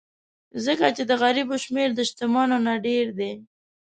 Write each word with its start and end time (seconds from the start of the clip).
ځکه 0.65 0.85
چې 0.95 1.03
د 1.09 1.11
غریبو 1.21 1.55
شمېر 1.63 1.89
د 1.95 1.99
شتمنو 2.09 2.57
نه 2.65 2.73
ډېر 2.85 3.05
دی. 3.19 3.31